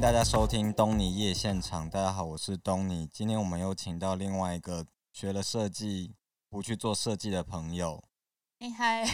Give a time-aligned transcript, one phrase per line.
[0.00, 1.90] 大家收听东尼夜现场。
[1.90, 3.08] 大家好，我是东尼。
[3.12, 6.14] 今天我们又请到另外一个学了设计
[6.48, 8.00] 不去做设计的朋友。
[8.60, 9.04] 哎嗨，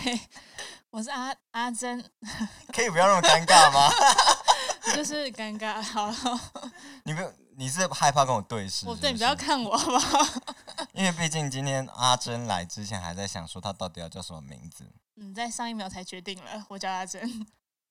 [0.90, 2.04] 我是阿阿珍，
[2.70, 3.90] 可以不要那么尴尬吗？
[4.94, 5.80] 就是尴尬。
[5.80, 6.16] 好了，
[7.04, 8.86] 你不，你是害怕跟我对视？
[8.86, 10.18] 我对你不要看我好不好？
[10.92, 14.84] 因为毕竟今天阿珍来之前还在想说她到底要叫什么名字。
[15.16, 17.46] 嗯，在上一秒才决定了，我叫阿珍。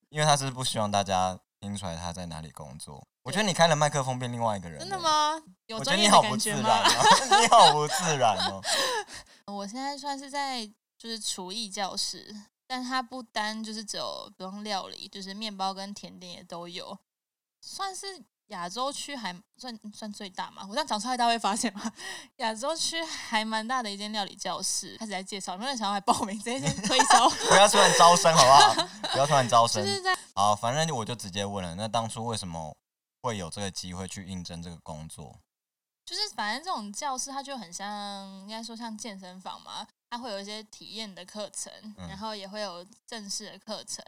[0.09, 3.07] 因为他是不希望大家听出来他在哪里工作。
[3.21, 4.77] 我觉得你开了麦克风变另外一个人。
[4.79, 5.41] 真的吗？
[5.67, 8.61] 有我觉得你好不自然哦，你好不自然哦。
[9.45, 10.65] 我现在算是在
[10.97, 12.35] 就是厨艺教室，
[12.67, 16.97] 但它不单就是只有不用料理，就是面包跟甜点也都有，
[17.61, 18.21] 算是。
[18.47, 20.63] 亚洲区还算算最大嘛？
[20.67, 21.91] 我这样讲出来，大家会发现吗？
[22.37, 27.27] 亚洲区还蛮大的一间料理教室，开始在介绍，有没有想要来报名，直接先推销。
[27.49, 28.87] 不要突然招生，好不好？
[29.13, 29.81] 不要突然招生。
[30.35, 32.75] 好，反正我就直接问了，那当初为什么
[33.21, 35.39] 会有这个机会去应征这个工作？
[36.05, 41.71] 就是反正这种教室，它就很像，应该说像健身房嘛，它会有一些体验的课程，
[42.09, 44.03] 然后也会有正式的课程。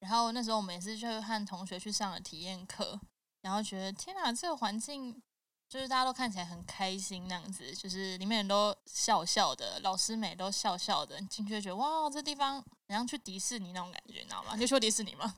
[0.00, 2.98] 然后那时候我们也是就和同学去上了体验课。
[3.42, 5.22] 然后觉得天哪，这个环境
[5.68, 14.54] 就是大家都看起来很开心那样子，就是里面人都笑笑的，老师们都笑笑的，进去就觉得哇，这地方好像去迪士尼那种感觉，你知道吗？
[14.54, 15.36] 你有去过迪士尼吗？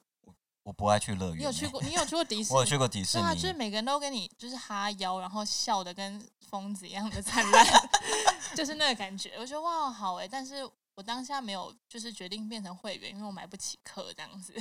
[0.68, 1.38] 我不爱去乐园。
[1.38, 1.80] 你有去过？
[1.82, 2.54] 你有去过迪 士尼？
[2.54, 3.24] 我有去过迪士尼。
[3.24, 7.66] 对啊，就是每个人都跟你就是哈腰，然后笑的跟疯子一样的灿烂，
[8.54, 9.34] 就是那个感觉。
[9.38, 10.56] 我觉得哇，好哎，但是
[10.94, 14.54] 我当下没有就是决定变成会员，因为我买不起课这样子。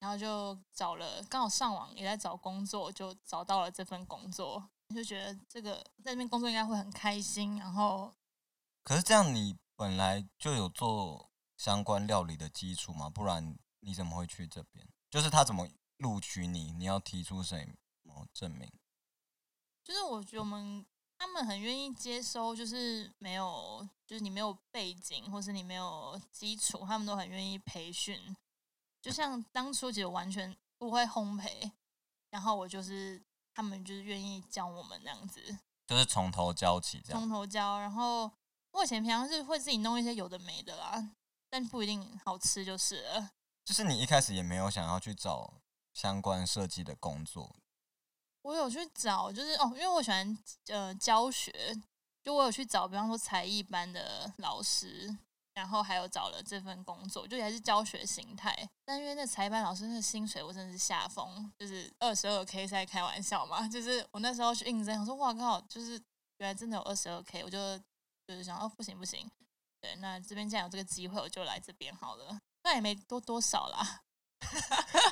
[0.00, 7.56] 然后就找了，刚好上网也在找工作，就找到了这份工作，就觉得这个在那边工作应该会很开心。
[7.56, 8.12] 然后，
[8.82, 13.08] 可是这样你本来就有做相关料理的基础嘛？
[13.08, 14.84] 不然你怎么会去这边？
[15.12, 15.68] 就是他怎么
[15.98, 16.72] 录取你？
[16.72, 17.68] 你要提出什
[18.02, 18.72] 么证明？
[19.84, 20.86] 就是我觉得我们
[21.18, 28.34] 他们很愿意接收，就是没有，就是你没有背景，或是你没有基础，他们都很愿意培训。
[29.02, 31.70] 就像当初其实完全不会烘焙，
[32.30, 37.78] 然后我就是他们就是愿意教我们那样子，就是从头教起这样，从头教。
[37.78, 38.32] 然后
[38.70, 41.10] 我以前平常是会自己弄一些有的没的啦，
[41.50, 43.32] 但不一定好吃就是了。
[43.64, 45.54] 就是你一开始也没有想要去找
[45.92, 47.54] 相关设计的工作，
[48.42, 51.52] 我有去找，就是哦，因为我喜欢呃教学，
[52.22, 55.18] 就我有去找，比方说才艺班的老师。
[55.54, 58.56] 然后还有找了这份工作，就还是教学形态，
[58.86, 63.68] 但因为那才艺班老师那薪水，我真的是下风，就是二十二 k 在开玩笑嘛。
[63.68, 65.90] 就是我那时候去应征，我说哇靠，就是
[66.38, 67.78] 原来真的有二十二 k，我就
[68.26, 69.30] 就是想哦不行不行，
[69.78, 72.40] 对，那这边既然有这个机会，我就来这边好了。
[72.62, 74.02] 那也没多多少啦，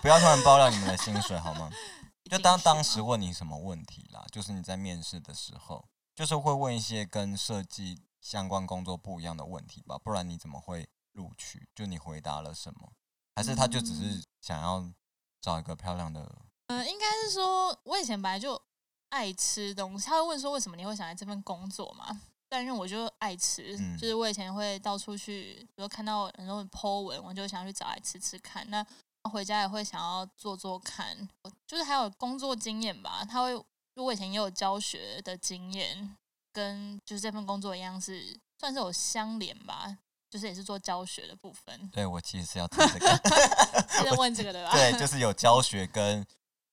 [0.02, 1.70] 不要突然爆料你们的薪水 好吗？
[2.30, 8.02] 就当当时问你什么问题啦，就是你在面试的时候，就是会问一些跟设计。
[8.20, 11.66] 相关工作不一样的问题吧，不然你怎么会录取？
[11.74, 12.92] 就你回答了什么？
[13.34, 14.86] 还是他就只是想要
[15.40, 16.30] 找一个漂亮的？
[16.66, 18.62] 嗯，应该是说，我以前本来就
[19.08, 20.06] 爱吃东西。
[20.06, 22.20] 他会问说，为什么你会想来这份工作嘛？
[22.50, 28.68] 但是我就爱吃，就是我以前会到处去，比如看到很多 po 文，我就想去找来吃吃看。
[28.68, 28.84] 那
[29.30, 31.16] 回家也会想要做做看，
[31.66, 33.24] 就是还有工作经验吧。
[33.24, 33.56] 他会，
[33.94, 36.16] 就我以前也有教学的经验。
[36.52, 39.96] 跟就是这份工作一样，是算是有相连吧，
[40.28, 41.88] 就是也是做教学的部分。
[41.90, 43.06] 对，我其实是要听这个，
[43.88, 44.72] 是在问这个的吧？
[44.74, 46.26] 对，就是有教学跟，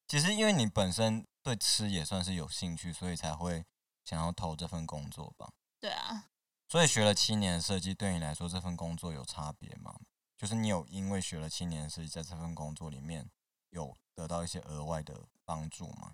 [0.07, 3.63] 其实因为你本身对吃也算是有兴趣，所以才会
[4.03, 5.47] 想要投这份工作吧？
[5.79, 6.25] 对啊。
[6.67, 9.95] 所以学了七年的设计，对你来说这份工作有差别吗？
[10.37, 13.29] 就是你有因为学了七年的设计，在这份工作里面
[13.69, 16.13] 有得到一些额外的帮助吗？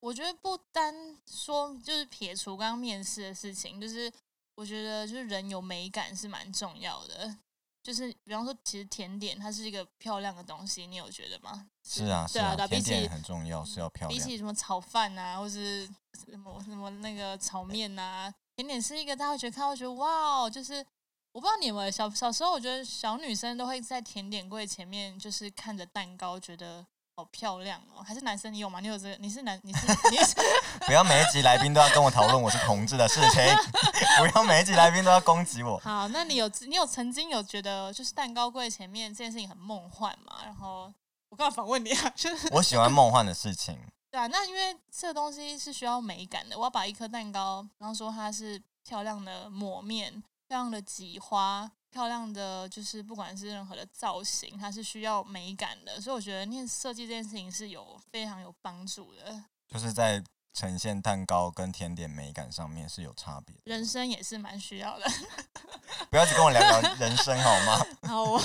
[0.00, 0.94] 我觉得不单
[1.26, 4.10] 说就是撇除刚刚面试的事情，就是
[4.54, 7.36] 我觉得就是人有美感是蛮重要的。
[7.82, 11.68] 就是比方说，其实甜点它是一个漂亮的东西，你有觉得吗？
[11.82, 14.10] 是啊，对啊，比起很重要，是要漂亮。
[14.10, 15.86] 比起什么炒饭啊，或是
[16.26, 20.84] 什么什么那个炒面啊，甜点是一个大家会觉得看到觉得哇，就是
[21.32, 26.86] 我不知道你们小小时候，我觉得小女生都会在甜点柜前面，就是看着蛋糕觉得。
[27.16, 28.02] 好漂亮哦！
[28.02, 28.80] 还是男生你有吗？
[28.80, 29.16] 你有这个？
[29.16, 29.60] 你是男？
[29.62, 30.34] 你是你是？
[30.86, 33.42] 不要每一集来宾都要跟我讨论我是同志的事情，
[34.24, 35.76] 不要每一集来宾都要攻击我。
[35.84, 40.38] 好，那你有你有曾经有觉得就是蛋糕柜前面这件事情很梦幻吗？
[40.46, 40.90] 然后
[41.28, 43.78] 我刚刚反问你啊，就是我喜欢梦幻的事情。
[44.10, 50.12] 对啊，那因为这个东西是需要美感的，我要把一颗蛋糕，比方说它是漂亮的抹面、
[50.48, 59.44] 漂亮的挤花，漂亮的，就是不管是任何的造型，它是需要美感的，所以我觉得念设计这件事情是有非常有帮助的。
[59.68, 60.20] 就是在
[60.52, 63.54] 呈现蛋糕跟甜点美感上面是有差别。
[63.64, 65.06] 人生也是蛮需要的。
[66.10, 67.86] 不要只跟我聊聊人生好吗？
[68.08, 68.42] 好哦，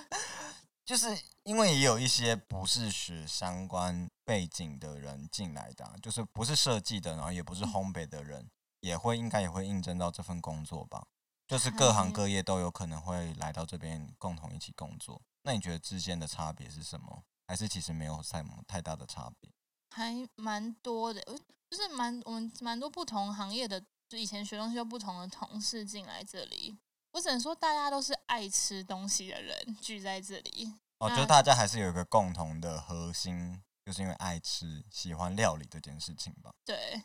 [0.86, 8.50] 就是因为也有一些不是学相关背景的人进来的啊、就是不是设计的，然后也不是烘焙的人，
[8.80, 11.06] 也会应该也会应征到这份工作吧。
[11.46, 15.22] 就是各行各业都有可能会来到这边共同一起工作。
[15.42, 17.22] 那你觉得之间的差别是什么？
[17.46, 19.48] 还是其实没有太太大的差别？
[19.94, 21.38] 还蛮多的，呃
[21.70, 26.76] 就是蛮我们蛮多不同行业的，就以前学东西有不同的同事进来这里。
[27.12, 30.74] 我只能说，大家都是爱吃东西的人聚在这里。
[30.98, 36.52] 哦，就是大家还是有一个共同的核心，就是因为爱吃、喜欢料理这件事情吧。
[36.64, 37.00] 对，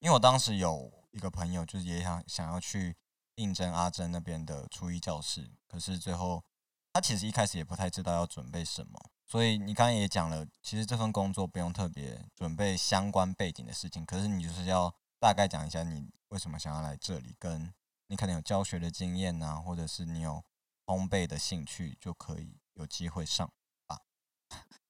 [0.00, 2.94] 因为我当时有一个朋友，就是也想想要去
[3.36, 6.44] 应征阿珍那边的初一教室，可是最后
[6.92, 17.72] 他其实一开始也不太知道要准备什么，所以你刚刚也讲了，其实这份工作不用特别准备相关背景的事情，可是你就是要大概讲一下你为什么想要来这里，跟
[18.08, 20.44] 你可能有教学的经验呐、或者是你有
[20.84, 23.50] 烘焙的兴趣，就可以有机会上。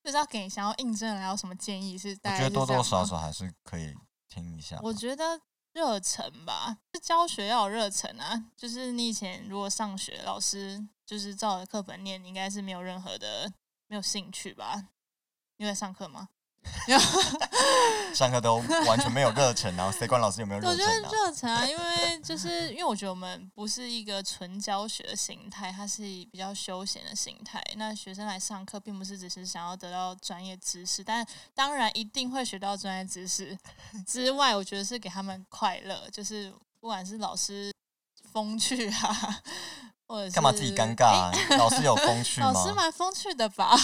[0.02, 1.98] 就是要给想要应征的人有什么建议？
[1.98, 3.94] 是我大概觉得多多少少还是可以
[4.28, 4.78] 听一下。
[4.82, 5.40] 我觉得
[5.72, 8.50] 热忱吧，是教学要有热忱啊。
[8.56, 13.52] 就是你以前如果上学，老师就是照着课本念，你应该是没有任何的
[13.88, 14.88] 没有兴趣吧？
[15.56, 16.30] 你有在上课吗？
[18.14, 21.08] 上课都完全没有热忱，然后谁管老师有没有热我觉得？
[21.08, 27.62] 热忱啊，因为就是因为我觉得我们不是一个纯教学的形态，它是比较休闲的形态。
[27.76, 33.56] 那学生来上课，并不是只是想要得到专业知识，但当然一定会学到专业知识
[34.06, 37.72] 之外，我觉得是给他们快乐，就是不管是老师
[38.32, 39.42] 风趣啊，
[40.08, 41.32] 或者是干嘛自己尴尬、啊？
[41.56, 42.52] 老师有风趣吗？
[42.52, 43.76] 老师蛮风趣的吧？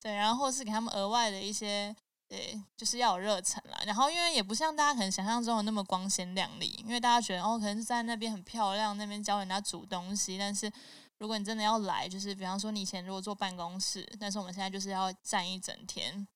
[0.00, 1.94] 对，然后或是给他们额外的一些，
[2.32, 3.78] 对，就是要有热忱啦。
[3.84, 10.38] 然后因为也不像大家可能想象中的那么光鲜亮丽，因为大家觉得哦，可能是在那边很漂亮，那边教人家煮东西。
[10.38, 10.72] 但是
[11.18, 16.26] 如果你真的要来，就是比方说你以前如果坐办公室，但是我们现在就是要站一整天，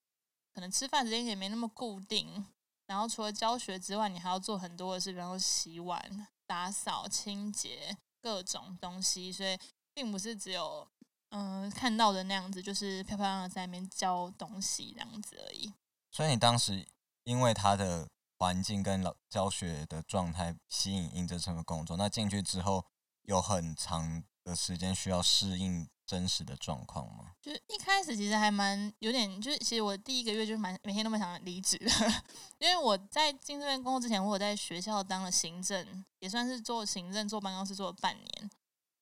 [0.53, 2.45] 可能吃饭时间也没那么固定。
[2.87, 9.59] 然后除了教学之外，你还要做很多的事，比方说洗碗、打扫、清洁各种东西，所以
[9.95, 10.87] 并不是只有
[11.31, 15.73] 嗯、看到的那样子，就是漂漂亮亮在那边教东西这样子而已。
[16.17, 16.89] 所以你当时
[17.25, 18.09] 因为他的
[18.39, 22.83] 环境跟老教学的状态吸引应征这份工作，那进去之后
[23.25, 27.33] 有很长的时间需要适应真实的状况吗？
[27.43, 31.91] 就是一开始其实还蛮有点，就是其实我第一个月就是蛮每天都蛮想离职的，
[32.61, 38.51] 因为我在进这边工作之前，我有在学校当了行政，也算是做行政做办公室做了半年。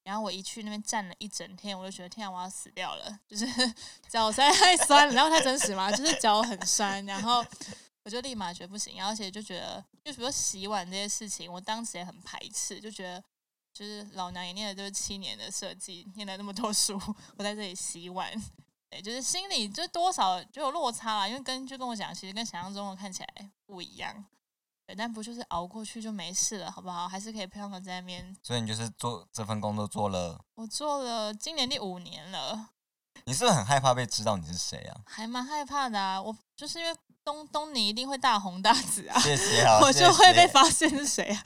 [0.04, 3.46] 然后我一去那边站了一整天，我就觉得天啊，我要死掉了，就是
[4.08, 7.44] 脚实在太酸了，然后太真实嘛，就是脚很酸，然后
[8.04, 13.24] 我就立马觉得不行，而且就觉得，就比如说洗碗这些事情，我当时也很排斥，就觉得
[13.72, 17.00] 就是老娘也念了就是七年的设计，念了那么多书，
[17.38, 18.30] 我在这里洗碗，
[18.90, 24.24] 对，就是心里就多少就有落差啦，因为跟就跟我讲，其实跟想象中的看起来不一样，
[24.86, 27.08] 对，但不就是熬过去就没事了，好不好？
[27.08, 28.36] 还是可以漂亮的在那边。
[28.42, 32.70] 所以你就是做这份工作做了，我做了今年第五年了，
[33.24, 35.00] 你是不是很害怕被知道你是谁啊？
[35.06, 36.20] 还蛮害怕的啊。
[36.20, 40.44] 我就是因为东东尼一定会大红大紫啊，谢谢啊，我就会被。
[40.54, 41.42] 发现是谁啊？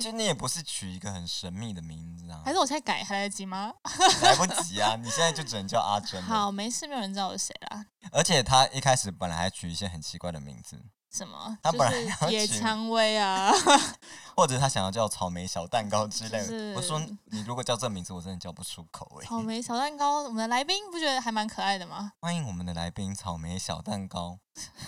[0.00, 3.72] 就你也不是取一个很神秘的名字啊还，是我现在改还来得及吗？
[4.22, 4.96] 来不及啊！
[4.96, 6.20] 你现在就只能叫阿珍。
[6.22, 7.86] 好，没事，没有人知道我是谁啦。
[8.10, 11.58] 而且他一开始本来还取一些很奇怪的名字，什么？
[11.62, 13.50] 他就本来野蔷薇啊，
[14.36, 16.46] 或者他想要叫草莓小蛋糕之类的。
[16.46, 22.12] 就是我说你如果叫这名字，我真的叫不出口哎、草莓小蛋糕，我们的来宾不觉得还蛮可爱的吗？
[22.20, 24.38] 欢迎我们的来宾草莓小蛋糕，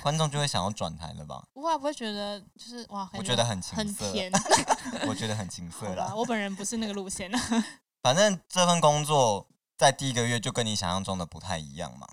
[0.02, 1.42] 观众就会想要转台了吧？
[1.52, 4.30] 不会不会觉得就是哇，我觉得很情很，甜，
[5.08, 6.14] 我觉得很情色 好吧，啦。
[6.14, 7.64] 我本人不是那个路线啊。
[8.02, 9.46] 反正这份工作
[9.76, 12.06] 在第一个月就跟你想象中的不太一样嘛。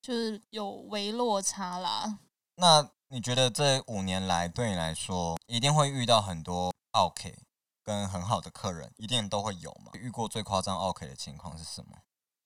[0.00, 2.18] 就是有微落差啦。
[2.56, 7.36] 那你觉得这五年来对你来说，一定会遇到很多 OK
[7.82, 9.92] 跟很好的客人，一定都会有嘛？
[9.94, 11.96] 遇过最夸张 OK 的情况是什么？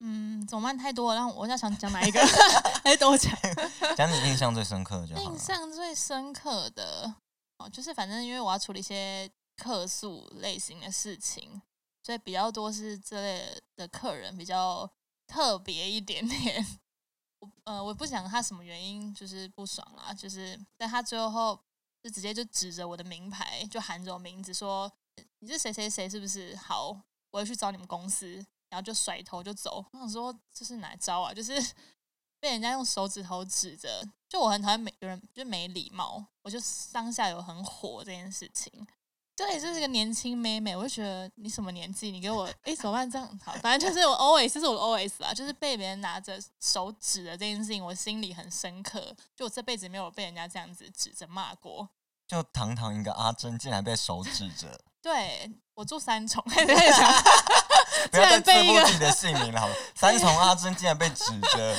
[0.01, 2.21] 嗯，总办太多了，让我要想讲哪一个，
[2.85, 3.33] 还是等我讲。
[3.97, 5.39] 讲你印象最深刻的就好印。
[5.39, 7.13] 象最深刻的
[7.59, 11.61] 哦，就是反正因为我要处理一些客诉类型的事情，
[12.03, 14.89] 所以比较多是这类的客人比较
[15.27, 16.79] 特别一点点。
[17.41, 21.59] 我呃，我不讲他什么原因，就是不爽啦，就是但他最后
[22.03, 24.91] 就直接就指着我的名牌，就喊着我名字说
[25.41, 26.99] ：“你是谁谁谁，是不是？”好，
[27.31, 28.35] 我要去找你们公司，
[28.71, 29.85] 然后就甩头就走。
[29.93, 31.33] 我想说这是哪招啊？
[31.33, 31.53] 就是
[32.41, 36.59] 被人家用手指头指着，就我很讨厌没有人就没礼貌，我就
[36.93, 38.73] 当下有很火这件事情。
[39.39, 42.11] 对，就是个年轻妹妹，我就觉得你什么年纪？
[42.11, 43.09] 你给我哎，怎么办？
[43.09, 49.15] 这样好，反正就是我 always 这是我的 always 啊，就是被别人拿着手指的这件事情，我心里很深刻。
[49.37, 51.89] 就我这辈子没有被人家这样子指着骂过。
[52.27, 54.81] 就堂堂一个阿珍，竟然被手指着。
[55.01, 56.43] 对我住三重，
[58.11, 61.77] 不要再自不自己的姓名了，好 三重阿珍竟然被指着，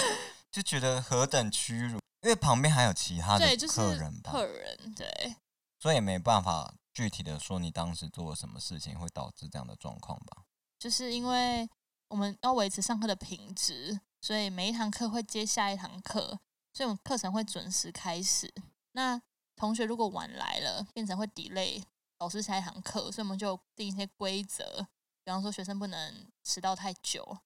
[0.50, 2.00] 就觉得何等屈辱。
[2.22, 5.36] 因为旁边还有其他的客人吧，客人对，
[5.78, 6.74] 所以也没办法。
[7.00, 10.44] 具体的说，你当时做了什么事情会导致这样的状况吧？
[10.78, 11.70] 就是因为
[12.10, 16.38] 我们要维持上课的品质，所以每一堂课会接下一堂课，
[16.74, 18.54] 所以我们课程会准时开始。
[18.92, 19.22] 那
[19.56, 21.82] 同学如果晚来了，变成会 delay
[22.18, 24.86] 老师下一堂课，所以我们就定一些规则，
[25.24, 27.38] 比方说学生不能迟到太久。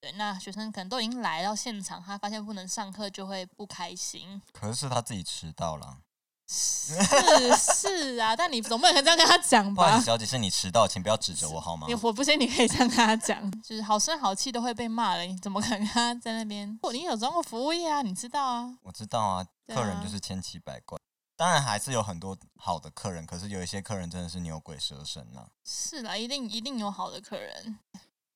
[0.00, 4.40] 对，那学生可能都已经来到现场，他发现不能上课就会不开心。
[4.54, 5.98] 可是他自己迟到了。
[6.46, 9.98] 是是啊，但你总不能这样跟他讲吧？
[10.00, 11.86] 小姐，是你迟到，请不要指着我好吗？
[11.88, 16.78] 你我不信你可以这样跟他讲，就是好声好气都会被骂了，你怎么可能跟他在那边？
[16.92, 18.02] 你有装过服务业啊？
[18.02, 18.78] 你知道啊？
[18.82, 20.98] 我知道啊，客人就是千奇百怪，
[21.36, 25.48] 当然还是有很多好的客人，可是有一些客人真的是牛鬼蛇神啊。
[25.64, 27.78] 是啦，一定一定有好的客人，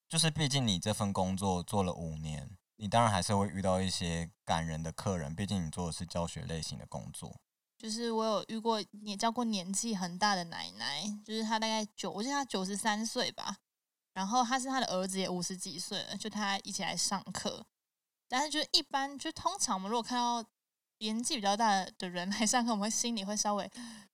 [0.08, 7.36] 就是毕竟你这份工作做了五年，你当然还是会遇到一些感人的客人，毕竟你做的是教学类型的工作。
[7.78, 13.58] 就是我有遇过，也教过年纪很大的奶奶，就是她大概九，我记得她九十三岁吧。
[14.14, 17.66] 然后她是她的儿子也五十几岁了，就她一起来上课。
[18.28, 20.42] 但是就是一般，就通常我们如果看到
[20.98, 23.70] 年纪比较大的人来上课，我们会心里会稍微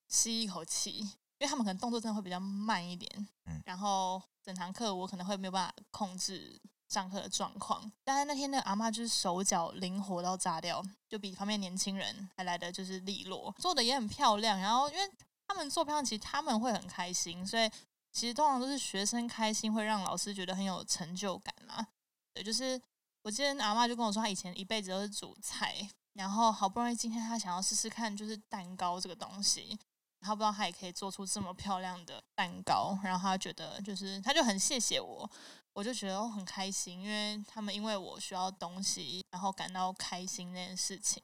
[0.09, 1.09] 吸一口气，因
[1.40, 3.28] 为他们可能动作真的会比较慢一点。
[3.45, 3.62] 嗯。
[3.64, 6.61] 然后整堂课我可能会没有办法控制。
[6.93, 14.59] 上课的状况，但是那天那个阿妈就是手脚灵活到炸掉，就比旁边年轻人还来的就是利落，做的也很漂亮。
[14.59, 15.03] 然后因为
[15.49, 17.71] 他们做漂亮，其实他们会很开心，所以
[18.13, 21.87] 其实通常都是学生开心，会让老师觉得很有成就感嘛。
[22.35, 22.79] 对，就是
[23.23, 29.79] 我记得阿妈就跟我说，她以前一辈子都是煮菜，然后好不容易今天她想要试试看，就是蛋糕这个东西，
[30.23, 35.31] 他不知道他也可以做出这么漂亮的蛋糕，然后他觉得就是他就很谢谢我。
[35.75, 41.23] 我就觉得我很开心，因为他们因为我需要东西，然后感到开心那件事情。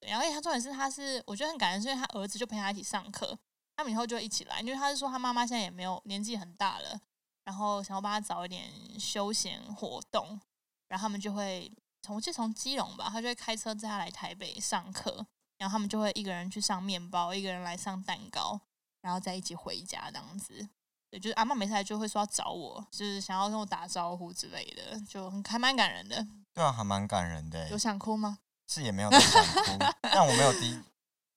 [0.00, 3.38] 然后他重点是，他是我觉得很感恩，是因为他儿子就陪他一起上课，
[3.76, 4.60] 他们以后就一起来。
[4.60, 7.00] 因为他是说他妈妈现在也没有年纪很大了，
[7.44, 10.40] 然后想要帮他找一点休闲活动，
[10.88, 11.70] 然后他们就会
[12.02, 15.24] 从就从基隆吧，他就会开车载他来台北上课，
[15.60, 18.58] 然后他们就会一个人去上面包，一个人来上蛋糕，
[19.02, 20.66] 然后再一起回家这样子。
[21.10, 26.26] 对，就是阿妈没事就会说要找我，就是想要跟我打招呼之类的，就很还蛮感人的。
[26.54, 27.68] 对啊，还蛮感人的。
[27.68, 28.38] 有想哭吗？
[28.68, 30.84] 是也没有想哭，但我没有听，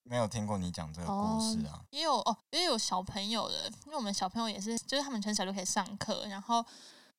[0.03, 1.81] 没有听过你讲这个故事啊。
[1.89, 6.63] 也有哦，也有小朋友的，因为我们小朋友也是，就是他们从小就可以上课，然后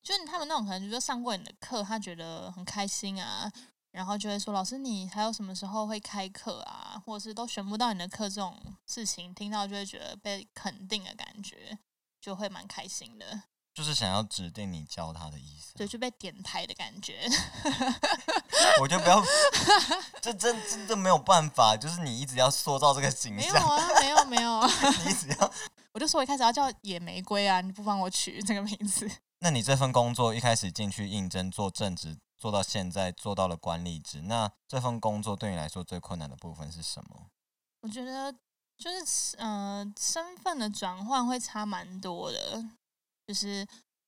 [0.01, 3.51] 就是他们那种可能就说上过你的课，他觉得很开心啊，
[3.95, 11.79] 然后就会说老师你还有什么时候会开课啊，或者是都选不到你的课这种事情，听到就会觉得被肯定的感觉。
[12.21, 17.29] 就会蛮开心的，就是想要指定你教他的意思，对，就被点台的感觉。
[18.81, 19.23] 我就不要，
[20.23, 23.53] 这真真的没有办法，就是你一直要塑造这个形象。
[23.53, 24.67] 没有啊，没有没有，
[25.05, 25.53] 你一直要，
[25.91, 29.07] 我就说我一开始要叫野玫瑰啊，你不帮我取这个名字。
[29.41, 37.31] 那你这份工作一开始进去应征做正职，做到现在做到了管理职，那这份工作对你来说最困难的部分是什么？
[37.81, 38.31] 我觉得。
[38.77, 42.61] 就是呃，身份的转换会差蛮多的。
[43.25, 43.65] 就是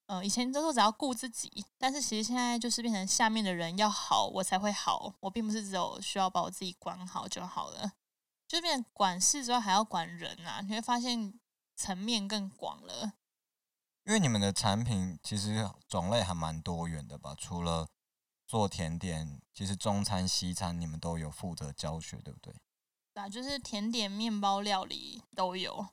[0.07, 5.13] 呃，以前都是只要顾自己，但是其实现在就是变成下面的人要好，我才会好。
[5.21, 7.93] 我并不是只有需要把我自己管好就好了，
[8.45, 10.59] 就变管事之外还要管人啊。
[10.61, 11.33] 你会发现
[11.77, 13.13] 层面更广了。
[14.03, 17.33] 因为你们的产品其实种类还蛮多元的吧？
[17.37, 17.87] 除了
[18.47, 22.55] 做甜点，其实中餐、西餐你们都有负责教学，对不对？
[23.15, 25.87] 啊，就是甜点、面包料理都有，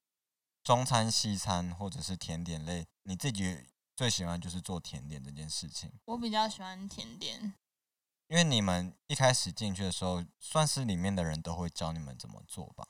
[0.63, 5.91] 中餐、西餐或者是甜点类，你自己最喜欢就是做甜点这件事情。
[6.05, 7.55] 我比较喜欢甜点，
[8.29, 12.87] 因为你们一开始进去的时候，算是里面的人都会教你们怎么做吧。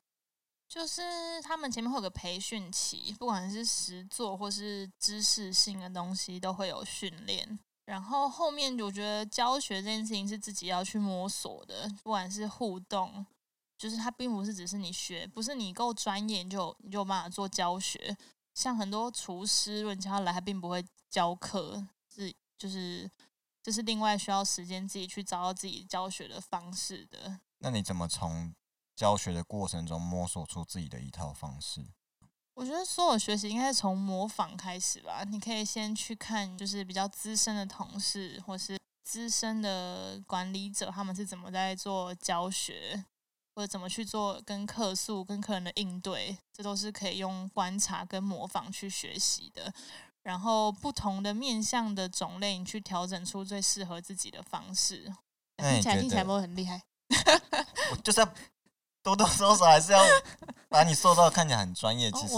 [0.69, 7.59] 就是他们前面会有个培训期，不管是实做或是知识性的东西，都会有训练。
[7.85, 13.27] 然后后面我觉得教学这件事情是自己要去摸索的，不管是互动。
[13.77, 18.17] 就是它并不是只是你学，不是你够专业你就你就有办法做教学。
[18.55, 23.11] 像很多厨师，如果你叫他来，他并不会教课，是就是
[23.61, 27.41] 这是另外需要时间自己去找到自己教学的方式的。
[27.59, 28.55] 那你怎么从
[28.95, 31.85] 教学的过程中摸索出自己的一套方式？
[32.55, 35.23] 我觉得所有学习应该是从模仿开始吧。
[35.25, 43.05] 你可以先去看，就是比较资深的同事或是资深的管理者，他们是怎么在做教学。
[43.57, 49.73] 或者怎么去做跟客诉、跟客人的应对，这都是可以用观察跟模仿去学习的。
[50.25, 55.05] 然后不同的面向的种类，你去调整出最适合自己的方式。
[55.57, 56.83] 听起来听起来不会很厉害？
[57.93, 58.29] 我就是要。
[59.05, 60.03] 多多少少还是要
[60.75, 62.11] 把你塑造看起来很专业。
[62.11, 62.35] 其实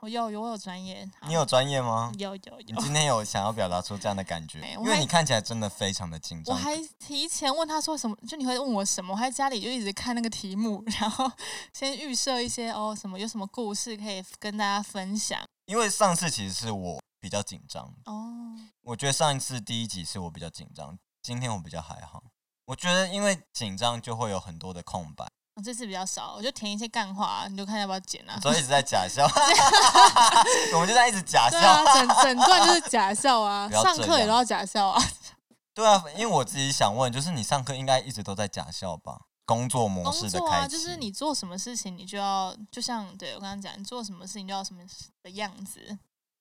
[0.00, 2.10] 我有有我有专业，你有专业吗？
[2.16, 2.58] 有有有。
[2.66, 4.60] 你今天有想要表达出这样的感觉？
[4.78, 6.56] 因为你看起来真的非常的紧张。
[6.56, 9.12] 我还提前问他说什么，就你会问我什么？
[9.12, 11.30] 我还在家里就一直看那个题目，然后
[11.74, 15.38] 先预设一些哦什么有什么故事可以跟大家分享。
[15.66, 22.22] 因为上次其实是我比较紧张哦，我觉得上一次第一集是我比较紧张，今天我比较还好。
[22.64, 25.26] 我觉得因为紧张就会有很多的空白。
[25.62, 28.38] 这次比较少，我就填一些干话，你就看要不要剪啊。
[28.40, 29.24] 所以一直在假笑，
[30.74, 33.70] 我们就在一直假笑，啊整整段就是假笑啊。
[33.82, 35.00] 上课也都要假笑啊。
[35.74, 39.20] 对啊，因为我自己想问，就是你上课应该一直都在假笑吧？
[39.46, 44.82] 工作模式的开启，就是你做什么事情，你就要就像对我刚刚讲，你做什么事情就要什么
[45.22, 45.80] 的样子，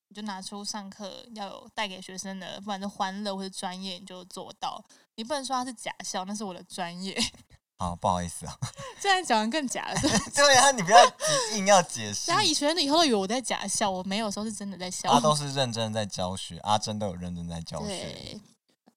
[0.08, 4.84] 你就拿出上课要有带给学生的，不管是欢乐或者专业，你就做到。
[5.15, 7.15] 你不能说他是假笑，那是我的专业。
[7.77, 8.58] 啊，不好意思啊，
[9.01, 10.00] 这样讲完更假了。
[10.34, 11.00] 对啊，你不要
[11.53, 12.32] 硬要解释。
[12.32, 15.12] 他以前以后都以为我在假笑，我没有时候是真的在笑。
[15.12, 18.39] 他都是认真在教学，阿珍都有认真在教学。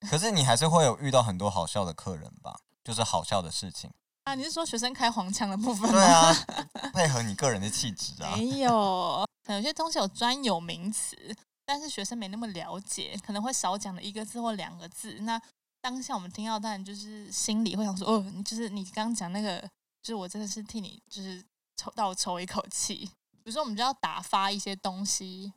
[0.08, 2.60] 可是你还是会有遇到很多好笑的客人吧？
[2.84, 3.90] 就是好笑的事情
[4.24, 4.34] 啊？
[4.36, 5.90] 你是说学生开黄腔的部分？
[5.90, 6.32] 对啊，
[6.94, 8.36] 配合你个人的气质啊。
[8.36, 11.16] 没有，可能有些东西有专有名词，
[11.64, 15.16] 但是学生没那么了解，可能会少讲的一个字或两个字。
[15.22, 15.40] 那
[15.86, 19.60] 当下我们听到，但就是心里会想说：“哦，就是你刚刚讲那个，
[20.02, 21.40] 就是我真的是替你，就是
[21.76, 23.08] 抽倒抽一口气。”
[23.44, 25.52] 比如说，我们就要打发一些东西，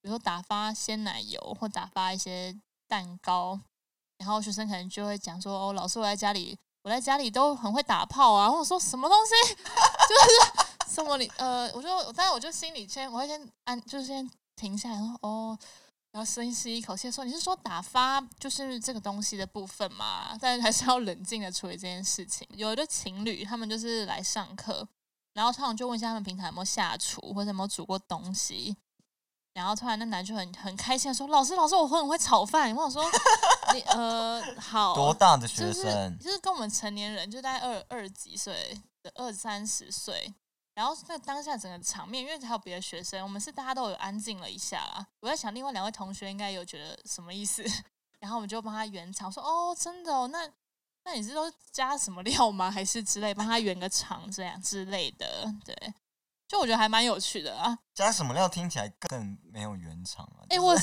[0.00, 3.58] 比如说打发鲜奶油或打发一些蛋糕，
[4.18, 9.54] 然后学生可能就会讲说：“哦，老师，我在家里，我在家里都很会打炮啊。”我说：“什么东西？
[9.58, 10.14] 就
[10.86, 11.18] 是什么？
[11.18, 15.58] 你呃，我就，但是我就心里先，我会先安，就是先停下来说：哦。”
[16.12, 20.36] 然后深吸一口气说：“你是说打发就是这个东西的部分吗？
[20.38, 22.46] 但还是要冷静的处理这件事情。
[22.50, 24.86] 有一对情侣，他们就是来上课，
[25.32, 28.76] 然后突然就问一下他们平常有没有下厨或者有没有煮过东西。
[29.54, 33.02] 然后突然那男就很很开心的说：‘老师，老师，我很会炒饭。’你问我说
[33.72, 36.18] ：‘你呃好 多大的学生？
[36.18, 40.34] 就是跟我们成年人，就大概二二几岁的二三十岁。’
[40.74, 45.06] 然后在当下整个场面，因为还有别的学生，我们是大家都有安静了一下啦。
[45.20, 47.62] 我在想，另外两位同学应该有觉得什么意思，
[48.20, 50.48] 然后我们就帮他圆场，说：“哦，真的哦，那
[51.04, 52.70] 那你是都加什么料吗？
[52.70, 55.94] 还是之类，帮他圆个场这样之类的？”对，
[56.48, 57.78] 就我觉得还蛮有趣的啊。
[57.94, 60.40] 加什么料听起来更没有圆场啊？
[60.48, 60.74] 哎，我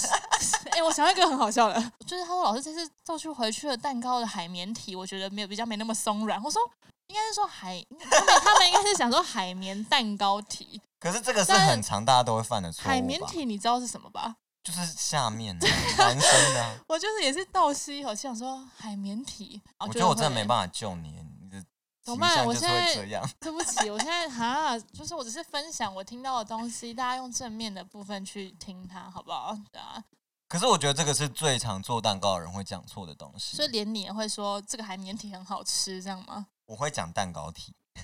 [0.71, 6.39] 哎，我想到一个很好笑的，就是他说老师这次做出回去的蛋糕的海绵体，我觉得没有比较没那么松软。
[6.43, 6.62] 我说。
[7.10, 10.82] 应该是说海， 他们他们应该是想说海绵蛋糕体。
[11.00, 14.36] 可是这个是很常，大家都会犯的错海绵体你知道是什么吧？
[14.63, 15.58] 就是下面
[15.98, 16.80] 男生的。
[16.88, 19.62] 我就是也是倒吸一口气，想说海绵体。
[19.80, 21.63] 我觉得我真的没 办法救你，你的
[22.04, 22.45] 怎么办？
[22.45, 29.58] 我现在这样，对不起，我现在哈，就是我只是分享我听到的东西，大家用正面的部分去听它，好不好？
[29.72, 30.04] 对啊。
[30.50, 36.48] 可是我觉得这个是最常做蛋糕的人会讲错的东西，所以连你也会说这个海绵体很好吃，这样吗？
[36.69, 37.73] 我会讲蛋糕体，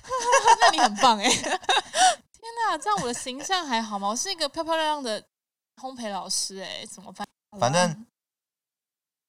[0.60, 1.30] 那你很棒哎！
[1.30, 1.46] 天
[2.66, 4.08] 哪，这样我的形象还好吗？
[4.08, 5.24] 我是一个漂漂亮亮的
[5.76, 7.24] 烘焙老师哎，怎么办？
[7.60, 8.04] 反正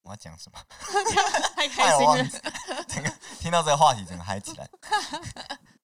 [0.02, 0.60] 我要讲什么？
[1.56, 2.84] 太开心了！
[2.88, 4.68] 整个听到这个话题，整个嗨起来。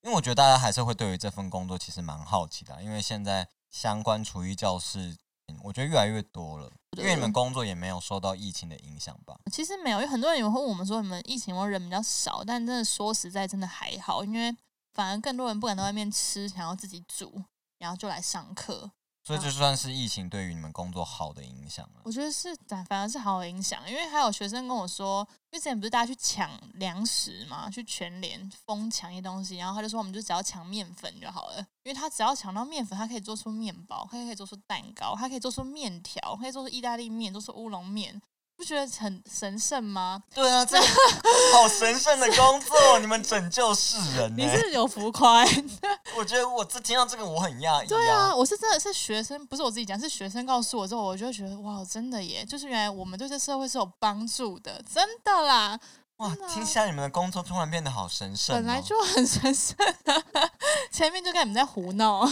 [0.02, 5.16] 因为我觉得大家还是会对于这份工作其实蛮好奇的，因为现在相关厨艺教室。
[5.64, 9.38] 我觉得越来越多了，因为你们工作也没有受到疫情的影响吧？
[9.52, 14.56] 其实没有，有很多人也会问我们说，你们疫情人比较少，但真的说实在，真的还好，因为
[14.94, 17.44] 反而更多人不敢在外面吃，想要自己煮，
[17.80, 18.92] 然后就来上课。
[19.26, 38.22] 所以就算是疫情对于你们工作好的影响啊，我觉得是反反而是好的影响，因为还有学生跟我说，因为之前不是大家去抢粮食嘛，去全联疯抢一些东西，然后他就说我们就只要抢面粉就好了，因为他只要抢到面粉，他可以做出面包，他可以做出蛋糕，他可以做出面条，可以做出意大利面，做出乌龙面，
[38.56, 40.24] 不不觉得很神圣吗？
[40.34, 40.88] 对啊，这个
[41.52, 45.44] 好神圣的工作，你们拯救世人呢、你是有浮夸、
[46.16, 55.78] 我觉得我这听到这个我很讶异、对啊，我是真的是学生，不是我自己讲，是学生告诉我之后，我就觉得哇，真的耶，就是原来我们对这社会是有帮助的，真的啦，
[56.18, 58.60] 哇听起来你们的工作突然变得好神圣、哦。
[58.60, 60.24] 本来就很神圣、啊，
[60.90, 62.26] 前面就跟你们在胡闹。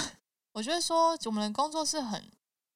[0.53, 2.31] 我觉得说我们的工作是很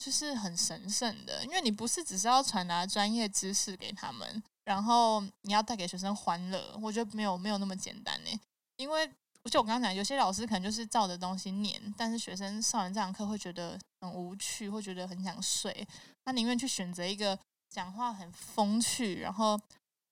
[0.05, 8.29] 就是很神圣的，因为你不是只是要传达专业知识给他们，然后你要带给学生欢乐，我觉得没有没有那么简单呢。
[8.75, 9.07] 因为
[9.45, 15.87] 就我刚刚讲，有些老师可能就是照着东西念，但是学生上完这堂课会觉得很无趣，会觉得很想睡，
[16.23, 19.59] 他宁愿去选择一个讲话很风趣，然后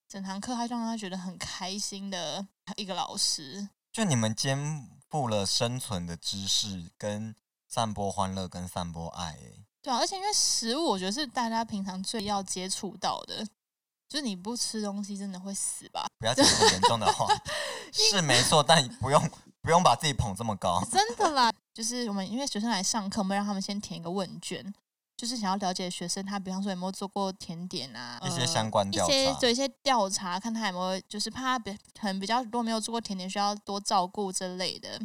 [0.07, 2.43] 整堂课他就让他觉得很开心的
[2.77, 3.69] 一个老师。
[3.91, 7.35] 就你们肩负了生存的知识，跟
[7.67, 9.62] 散播欢乐，跟散播爱、欸。
[9.83, 13.45] 对啊，而且因为食物，我觉得是大家平常最要接触到的，
[14.07, 16.05] 就是你不吃东西真的会死吧？
[16.19, 17.27] 不要讲这么严重的话，
[17.91, 19.29] 是没错，但不用
[19.61, 20.81] 不用把自己捧这么高。
[20.89, 24.73] 真的啦，就是我们因为学生来上课，我们让他们先填一个问卷，
[25.17, 34.97] 就是想要了解学生他，比方说有没有做过甜点啊，一些呃相关调一些查对一些调查，看他有没有就是怕他比可能比较多没有做过甜点，需要多照顾之类的。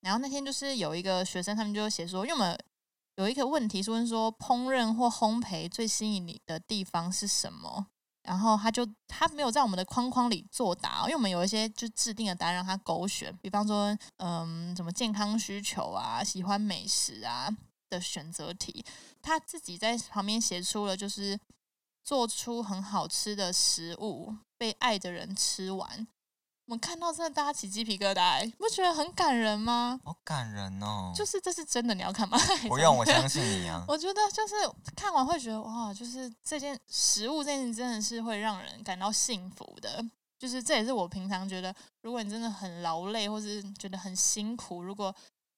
[0.00, 2.58] 然后那天就是有一个学生，他们就写说，因为我们
[3.16, 7.86] 有一个问题是问说，烹饪或烘焙最吸引你的地方是什么？
[8.22, 17.48] 然后他就他没有在我们的框框里作答，因为我们有一些就制定的答案让他勾选，比方说嗯什么健康需求啊、喜欢美食啊
[17.90, 18.84] 的选择题，
[19.20, 21.38] 他自己在旁边写出了就是
[22.02, 26.08] 做出很好吃的食物，被爱的人吃完。
[26.66, 30.00] 我们看到真的大家起鸡皮疙瘩欸，你不觉得很感人吗？
[30.02, 31.12] 好感人哦！
[31.14, 32.38] 就是这是真的，你要看吗？
[32.68, 33.84] 不用，我相信你啊。
[33.88, 34.54] 我觉得就是
[34.96, 40.02] 看完会觉得哇，就是这件食物这件事真的是会让人感到幸福的。
[40.38, 45.14] 就是这也是我平常觉得，如果你真的很劳累，或是觉得很辛苦，如果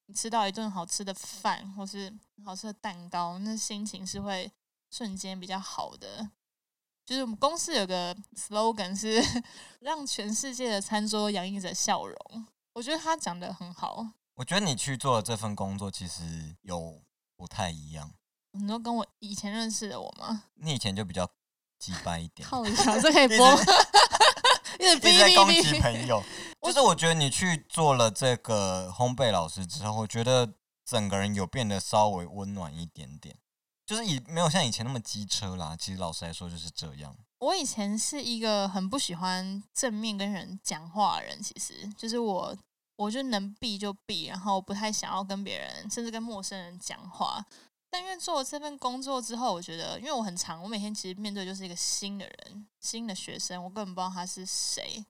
[0.07, 2.13] 你吃到一顿好吃的饭，或是
[2.45, 4.51] 好吃的蛋糕，那心情是会
[4.91, 6.29] 瞬间比较好的。
[7.07, 9.23] 就是我们公司有个 slogan 是
[9.79, 14.05] 让全世界的餐桌洋溢着笑容，我觉得他讲的很好。
[14.35, 17.01] 我觉得你去做的这份工作其实有
[17.37, 18.11] 不太一样。
[18.51, 20.43] 你说跟我以前认识的我吗？
[20.55, 21.25] 你以前就比较
[21.79, 23.61] 鸡掰一点，靠一下，这可以播吗？
[24.77, 25.81] 一直在攻击哔。
[25.81, 26.21] 朋友。
[26.61, 33.37] 就是我觉得你去做了这个烘焙老师之后，我觉得整个人有变得稍微温暖一点点，
[33.87, 35.75] 就是以没有像以前那么机车啦。
[35.75, 37.15] 其实老实来说就是这样。
[37.39, 42.55] 我以前是一个很不喜欢正面跟人讲话的人，其实就是我，
[42.97, 47.43] 我就能避就避，然后不太想要跟别人，甚至跟陌生人讲话。
[47.89, 55.05] 但因为做了这份工作之后，我觉得，因为我很长，我每天其实面对就是一个新的人、新的学生，我根本不知道他是谁。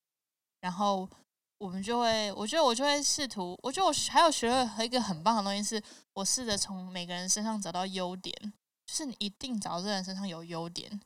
[0.59, 1.09] 然后
[1.57, 8.53] 我们就会，我觉得我就会试图，我觉得我还有学了一个很棒的东西，是我试着从每个人身上找到优点，
[8.87, 10.99] 就是你一定找到这个人身上有优点，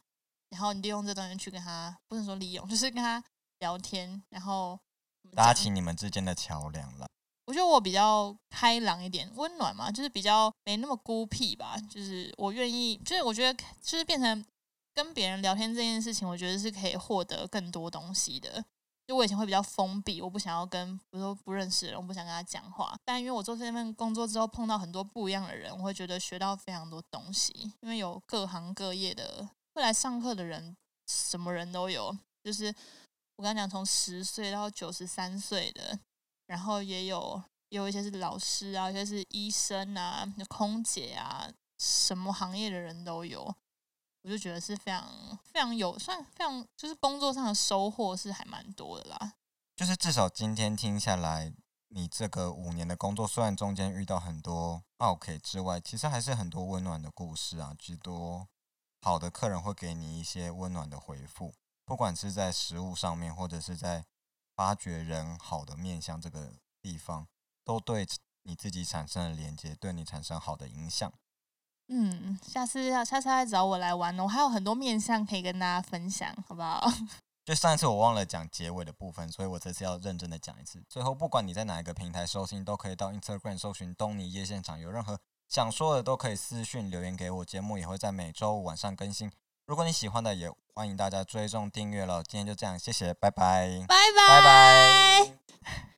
[0.49, 3.21] 然后你利用这东西去跟他，不能说利用，就是跟他
[3.59, 4.79] 聊天，然后
[5.35, 7.07] 搭起你们之间的桥梁了。
[7.47, 11.75] 我觉得我比较开朗一点，温暖嘛，就是比较没那么孤僻吧。
[11.89, 14.45] 就是我愿意，就是我觉得就是变成
[14.93, 18.63] 跟别人聊天这件事情，我觉得是可以获得更多东西的。
[19.11, 22.97] 就我以前会比较封闭，我不想要跟，比如说不认识的人，我不想跟他讲话。
[23.03, 27.51] 但因为我做这份工作之后，碰到很多不一样的人，我会觉得学到非常多东西。
[27.81, 29.45] 因为有各行各业的
[29.75, 32.17] 会来上课的人，什么人都有。
[32.41, 32.73] 就是
[33.35, 35.99] 我刚讲，从十岁到九十三岁的，
[36.47, 43.53] 然后也有也有一些是老师啊，有些是医生啊、空姐啊，什么行业的人都有。
[44.23, 49.33] 我就觉得是非常非常有算非常就是工作上的收获是还蛮多的啦。
[49.75, 51.51] 就是至少今天听下来，
[51.87, 58.47] 你这个五年的工作，虽然中间遇到很多 OK 之外，其实还是很多温暖的故事啊，许多
[59.01, 64.05] 好的客人会给你一些温暖的回复，不管是在食物上面，或者是在
[64.55, 67.27] 发掘人好的面向这个地方，
[67.63, 68.07] 都对
[68.43, 71.11] 你自己产生了连接，对你产生好的影响。
[71.93, 76.89] 嗯，下次要下次再找我来玩哦，我还有很多面相可以跟大家分享，好不好？
[77.43, 80.81] 就上一次我忘了讲结尾的部分，所以我这次要认真的讲一次。
[80.87, 89.29] 最后，不管你在哪一个平台收听，都可以到 Instagram 搜寻东尼夜现场，有任何想说的都可以私讯留言给我，节目也会在每周五晚上更新。
[89.65, 92.23] 如果你喜欢的，也欢迎大家追踪订阅了。
[92.23, 95.19] 今天就这样，谢谢，拜拜，拜拜拜。
[95.25, 95.90] 你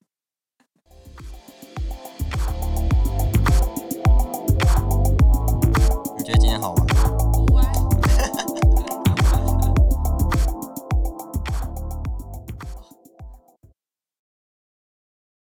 [6.54, 6.92] 觉得今天好玩？